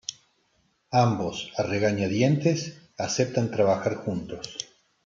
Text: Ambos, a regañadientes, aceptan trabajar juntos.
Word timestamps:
Ambos, 1.05 1.51
a 1.59 1.61
regañadientes, 1.61 2.89
aceptan 2.97 3.51
trabajar 3.51 3.97
juntos. 3.97 4.57